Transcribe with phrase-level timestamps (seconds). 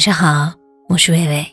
[0.00, 0.54] 晚上好，
[0.88, 1.46] 我是薇薇。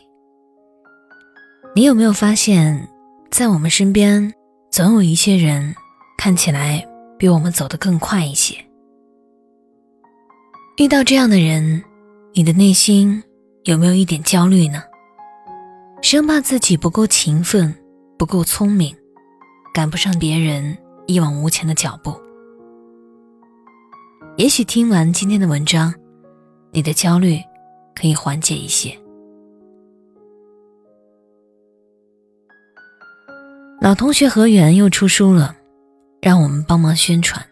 [1.74, 2.88] 你有没有发现，
[3.30, 4.32] 在我们身边，
[4.70, 5.74] 总有一些人
[6.16, 6.82] 看起来
[7.18, 8.56] 比我们走得更快一些？
[10.78, 11.84] 遇到这样的人，
[12.32, 13.22] 你的内心
[13.64, 14.82] 有没有一点焦虑呢？
[16.00, 17.74] 生怕自己不够勤奋，
[18.16, 18.96] 不够聪明，
[19.74, 20.74] 赶不上别人
[21.06, 22.18] 一往无前的脚步。
[24.38, 25.92] 也许听完今天的文章，
[26.72, 27.38] 你的焦虑。
[27.98, 28.96] 可以缓解一些。
[33.80, 35.56] 老同学何源又出书了，
[36.20, 37.44] 让我们帮忙宣传。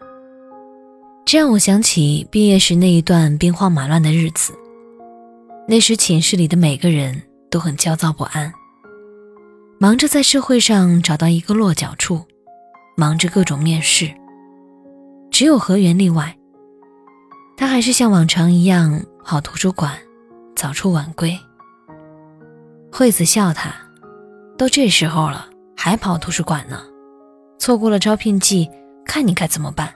[1.25, 4.53] 这让我想起毕业时那一段兵荒马乱的日子。
[5.67, 8.53] 那时寝室里的每个人都很焦躁不安，
[9.79, 12.23] 忙着在社会上找到一个落脚处，
[12.95, 14.09] 忙着各种面试。
[15.29, 16.37] 只有何源例外，
[17.57, 19.97] 他还是像往常一样跑图书馆。
[20.57, 21.39] 早出晚归。
[22.91, 23.71] 惠子笑他
[24.57, 26.81] ：“都这时候了，还跑图书馆呢？
[27.59, 28.67] 错过了招聘季，
[29.05, 29.93] 看你该怎么办？”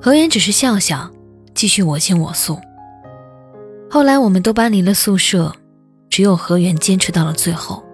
[0.00, 1.10] 何源只是笑笑，
[1.54, 2.58] 继续我行我素。
[3.90, 5.54] 后来我们都搬离了宿舍，
[6.08, 7.84] 只有何源坚持到了最后。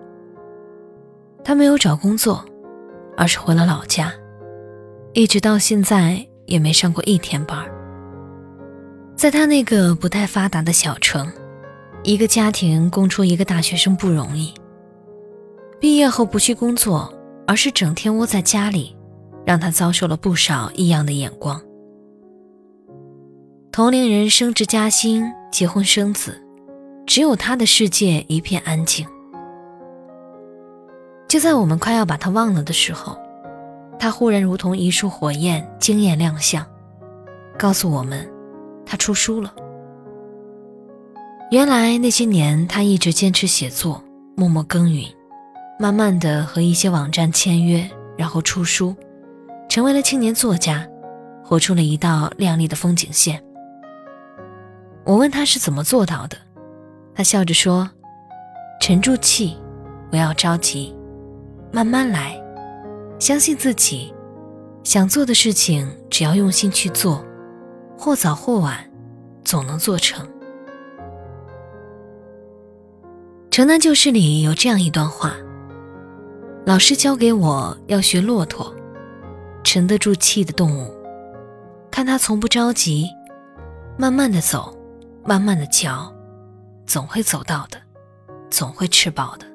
[1.42, 2.44] 他没有找工作，
[3.16, 4.12] 而是回了老家，
[5.12, 7.66] 一直到现在也没上过一天班。
[9.16, 11.32] 在他那个不太发达的小城，
[12.02, 14.52] 一个家庭供出一个大学生不容易。
[15.80, 17.10] 毕业后不去工作，
[17.46, 18.94] 而是整天窝在家里，
[19.46, 21.58] 让他遭受了不少异样的眼光。
[23.72, 26.38] 同龄人升职加薪、结婚生子，
[27.06, 29.06] 只有他的世界一片安静。
[31.26, 33.18] 就在我们快要把他忘了的时候，
[33.98, 36.64] 他忽然如同一束火焰惊艳亮相，
[37.58, 38.30] 告诉我们。
[38.86, 39.52] 他出书了。
[41.50, 44.02] 原来那些年，他一直坚持写作，
[44.36, 45.04] 默默耕耘，
[45.78, 48.94] 慢慢的和一些网站签约，然后出书，
[49.68, 50.86] 成为了青年作家，
[51.44, 53.42] 活出了一道亮丽的风景线。
[55.04, 56.36] 我问他是怎么做到的，
[57.14, 57.88] 他笑着说
[58.82, 59.56] ：“沉住气，
[60.10, 60.92] 不要着急，
[61.70, 62.36] 慢慢来，
[63.20, 64.12] 相信自己，
[64.82, 67.24] 想做的事情，只要用心去做。”
[67.98, 68.78] 或早或晚，
[69.44, 70.26] 总能做成。
[73.50, 75.34] 《城南旧事》里有这样一段话：
[76.66, 78.74] 老师教给我要学骆驼，
[79.64, 80.94] 沉得住气的动物，
[81.90, 83.08] 看它从不着急，
[83.96, 84.76] 慢慢的走，
[85.24, 86.12] 慢慢的嚼，
[86.84, 87.78] 总会走到的，
[88.50, 89.46] 总会吃饱的。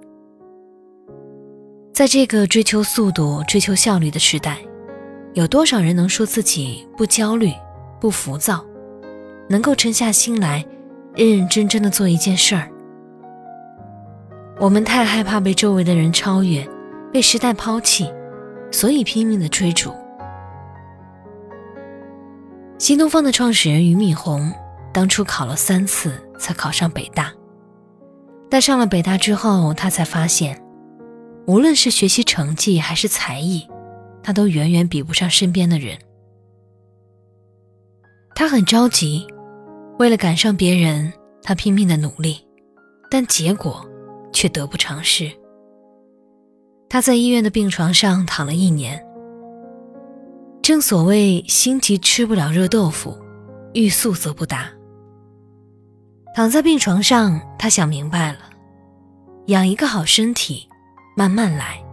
[1.94, 4.58] 在这个追求速度、追求效率的时代，
[5.34, 7.54] 有多少人能说自己不焦虑？
[8.02, 8.66] 不浮躁，
[9.48, 10.66] 能够沉下心来，
[11.16, 12.68] 认认真真的做一件事儿。
[14.60, 16.68] 我们太害怕被周围的人超越，
[17.14, 18.12] 被时代抛弃，
[18.72, 19.94] 所以拼命的追逐。
[22.80, 24.52] 新东方的创始人俞敏洪，
[24.92, 27.32] 当初考了三次才考上北大，
[28.50, 30.60] 但上了北大之后，他才发现，
[31.46, 33.68] 无论是学习成绩还是才艺，
[34.24, 35.96] 他都远远比不上身边的人。
[38.34, 39.28] 他很着急，
[40.00, 41.12] 为了赶上别人，
[41.44, 42.46] 他拼命的努力，
[43.10, 43.86] 但结果
[44.34, 45.32] 却得不偿失。
[46.90, 49.02] 他在医院的病床上躺了一年。
[50.62, 53.18] 正所谓心急吃不了热豆腐，
[53.74, 54.70] 欲速则不达。
[56.36, 58.40] 躺在病床上，他想明白了，
[59.48, 60.68] 养一个好身体，
[61.16, 61.84] 慢慢来，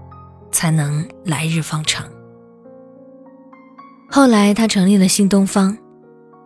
[0.51, 2.07] 才能来日方长。
[4.11, 5.77] 后来，他成立了新东方。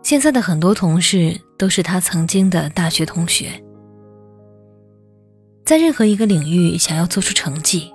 [0.03, 3.49] 现在的很多同事都是他曾经的大学同学。
[5.65, 7.89] 在任何一个领域，想要做出成绩，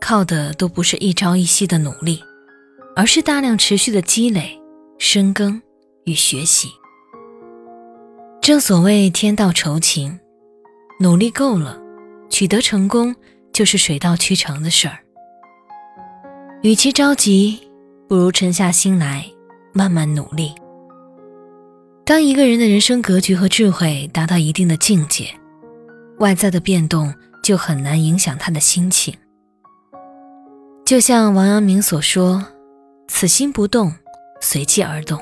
[0.00, 2.20] 靠的都不是一朝一夕的努力，
[2.96, 4.60] 而是大量持续的积累、
[4.98, 5.62] 深耕
[6.04, 6.68] 与学习。
[8.42, 10.18] 正所谓天道酬勤，
[10.98, 11.80] 努力够了，
[12.28, 13.14] 取得成功
[13.52, 14.98] 就是水到渠成的事儿。
[16.62, 17.60] 与其着急，
[18.08, 19.24] 不如沉下心来，
[19.72, 20.52] 慢慢努力。
[22.06, 25.30] 当一个人的人生格局和智慧达到一定的境界，
[26.18, 29.16] 外在的变动就很难影响他的心情。
[30.84, 32.44] 就像王阳明所说
[33.08, 33.90] ：“此心不动，
[34.42, 35.18] 随机而动。”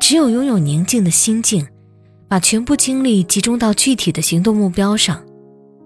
[0.00, 1.66] 只有拥有宁静的心境，
[2.26, 5.22] 把全部精力集中到具体的行动目标上，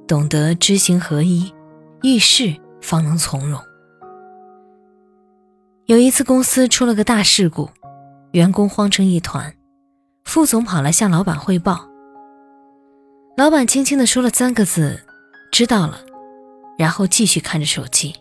[0.07, 1.53] 懂得知行合一，
[2.03, 3.61] 遇事方能从容。
[5.87, 7.69] 有一次公司出了个大事故，
[8.31, 9.53] 员工慌成一团。
[10.25, 11.88] 副总跑来向老板汇报，
[13.37, 15.00] 老板轻轻地说了三个字
[15.50, 16.00] ：“知道了。”
[16.78, 18.14] 然后继续看着手机。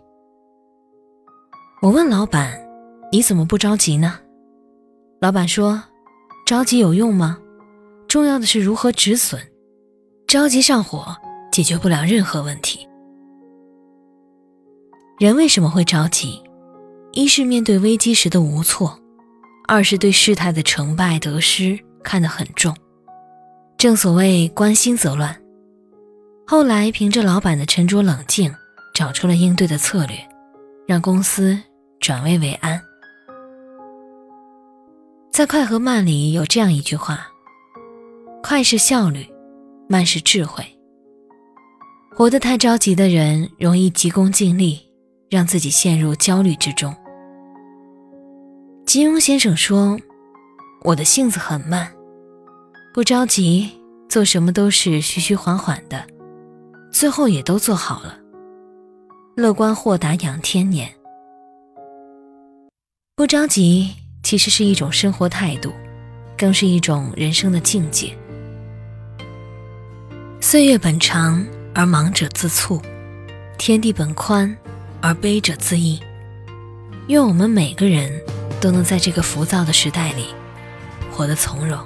[1.81, 2.59] 我问老板
[3.11, 4.19] ：“你怎么不着急呢？”
[5.21, 5.83] 老板说
[6.45, 7.37] ：“着急有用吗？
[8.07, 9.39] 重要的是如何止损。
[10.27, 11.15] 着急上火
[11.51, 12.87] 解决不了任何问题。
[15.19, 16.41] 人为什么会着急？
[17.11, 18.99] 一是面对危机时的无措，
[19.67, 22.75] 二是对事态的成败得失看得很重。
[23.77, 25.35] 正所谓关心则乱。
[26.45, 28.53] 后来凭着老板的沉着冷静，
[28.93, 30.17] 找出了应对的策略，
[30.87, 31.57] 让公司
[31.99, 32.81] 转危为安。
[35.31, 37.27] 在快和慢里有这样一句话：
[38.43, 39.25] 快是效率，
[39.87, 40.65] 慢是智慧。
[42.15, 44.81] 活得太着急的人，容易急功近利，
[45.29, 46.93] 让自己陷入焦虑之中。
[48.85, 49.97] 金庸先生说
[50.83, 51.91] ：“我的性子很慢，
[52.93, 53.69] 不着急，
[54.07, 56.05] 做什么都是徐徐缓缓的，
[56.91, 58.17] 最后也都做好了。
[59.35, 60.91] 乐观豁达养天年，
[63.15, 63.91] 不着急。”
[64.21, 65.71] 其实是一种生活态度，
[66.37, 68.13] 更是一种人生的境界。
[70.41, 71.43] 岁月本长
[71.73, 72.81] 而忙者自促，
[73.57, 74.55] 天地本宽
[75.01, 75.99] 而悲者自抑。
[77.07, 78.21] 愿我们每个人
[78.59, 80.25] 都能在这个浮躁的时代里
[81.19, 81.77] 活的从容。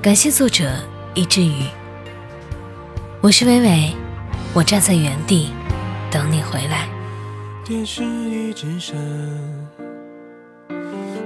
[0.00, 0.70] 感谢作者
[1.14, 1.64] 一之鱼，
[3.20, 3.92] 我是伟伟，
[4.54, 5.50] 我站在原地
[6.12, 6.86] 等你回来。
[7.64, 8.96] 电视一直闪，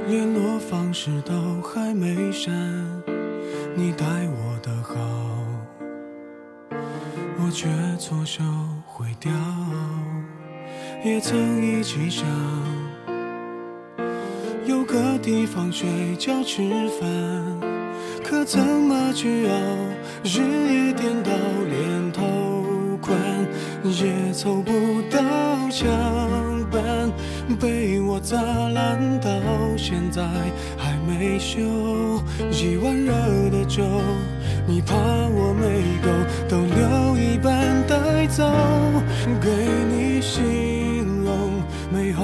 [0.08, 2.50] 联络方式都还没删。
[3.74, 4.96] 你待我的好，
[7.38, 7.68] 我却
[7.98, 8.42] 错手
[8.86, 9.30] 毁掉。
[11.04, 12.24] 也曾一起想，
[14.96, 15.86] 个地方睡
[16.18, 16.62] 觉吃
[16.98, 17.06] 饭，
[18.24, 19.54] 可怎么去熬？
[20.24, 20.40] 日
[20.72, 21.30] 夜颠倒，
[21.68, 22.22] 连头
[23.02, 23.14] 款
[23.84, 24.72] 也凑不
[25.10, 25.20] 到
[25.70, 25.86] 墙
[26.70, 26.80] 板。
[27.60, 29.28] 被我砸烂，到
[29.76, 30.22] 现在
[30.78, 31.60] 还没修。
[32.50, 33.12] 一碗热
[33.50, 33.82] 的粥，
[34.66, 36.08] 你怕我没够，
[36.48, 38.50] 都留一半带走。
[39.42, 39.50] 给
[39.90, 39.95] 你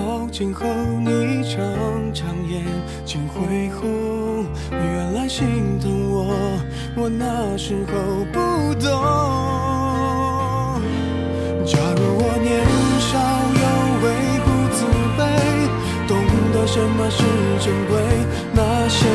[0.02, 1.62] 到今后，你常
[2.12, 2.60] 常眼
[3.04, 4.44] 睛会红。
[4.72, 6.34] 原来心疼我，
[6.96, 7.92] 我那时候
[8.32, 8.40] 不
[8.80, 8.90] 懂。
[11.64, 12.50] 假如我年
[12.98, 13.12] 少
[13.62, 13.64] 有
[14.02, 14.04] 为，
[14.42, 14.82] 不自
[15.16, 15.20] 卑，
[16.08, 16.10] 懂
[16.52, 16.66] 得。
[16.66, 17.22] 什么是
[17.60, 17.92] 珍贵？
[18.54, 19.06] 那些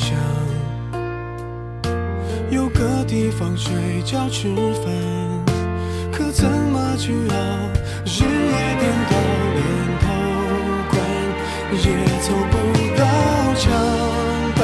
[0.00, 0.16] 想，
[2.50, 4.48] 有个地方睡觉吃
[4.82, 4.86] 饭，
[6.10, 7.34] 可怎么去熬？
[8.06, 9.14] 日夜颠倒，
[9.56, 9.60] 连
[10.00, 10.04] 头
[10.88, 10.92] 款
[11.74, 11.84] 也
[12.22, 12.54] 凑不
[12.96, 13.04] 到
[13.54, 13.70] 墙
[14.56, 14.60] 板，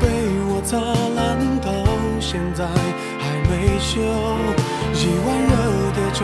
[0.00, 0.02] 被
[0.48, 0.72] 我砸
[1.14, 1.20] 烂
[1.60, 1.68] 到
[2.18, 2.64] 现在
[3.20, 4.00] 还没修。
[4.94, 5.52] 一碗热
[5.92, 6.20] 的粥，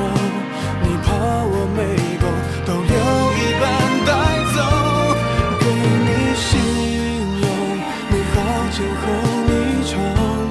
[8.75, 9.03] 今后
[9.47, 9.51] 你
[9.85, 9.93] 常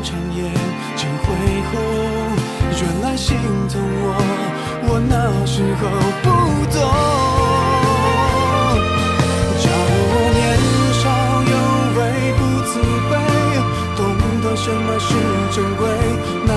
[0.03, 0.39] 常眼
[0.95, 1.25] 睛会
[1.71, 1.73] 红，
[2.79, 3.35] 原来心
[3.67, 4.05] 疼我，
[4.85, 5.13] 我那
[5.43, 5.81] 时候
[6.21, 6.25] 不
[6.69, 6.77] 懂。
[9.57, 10.39] 假如我年
[11.01, 11.03] 少
[11.49, 11.53] 有
[11.97, 11.99] 为
[12.37, 12.71] 不自
[13.09, 13.11] 卑，
[13.97, 13.99] 懂
[14.43, 15.09] 得什么是
[15.51, 15.81] 珍贵，
[16.45, 16.53] 那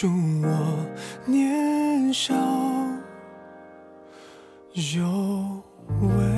[0.00, 0.06] 祝
[0.44, 0.86] 我
[1.26, 2.32] 年少
[4.72, 5.60] 有
[6.00, 6.37] 为。